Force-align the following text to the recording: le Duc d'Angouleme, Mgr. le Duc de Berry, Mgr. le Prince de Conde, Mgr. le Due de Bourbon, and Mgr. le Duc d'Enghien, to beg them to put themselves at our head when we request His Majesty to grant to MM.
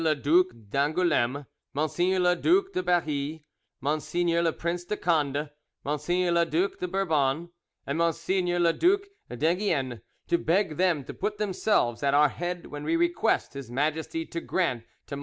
le 0.03 0.15
Duc 0.15 0.47
d'Angouleme, 0.71 1.45
Mgr. 1.75 2.19
le 2.19 2.35
Duc 2.35 2.73
de 2.73 2.81
Berry, 2.81 3.45
Mgr. 3.83 4.43
le 4.45 4.51
Prince 4.51 4.83
de 4.85 4.95
Conde, 4.95 5.51
Mgr. 5.85 6.31
le 6.33 6.43
Due 6.47 6.69
de 6.79 6.87
Bourbon, 6.87 7.51
and 7.85 7.99
Mgr. 7.99 8.59
le 8.59 8.73
Duc 8.73 9.05
d'Enghien, 9.29 10.01
to 10.27 10.39
beg 10.39 10.77
them 10.77 11.03
to 11.03 11.13
put 11.13 11.37
themselves 11.37 12.01
at 12.01 12.15
our 12.15 12.29
head 12.29 12.65
when 12.65 12.83
we 12.83 12.95
request 12.95 13.53
His 13.53 13.69
Majesty 13.69 14.25
to 14.25 14.41
grant 14.41 14.85
to 15.05 15.15
MM. 15.15 15.19